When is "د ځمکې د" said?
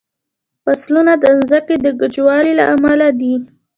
1.23-1.87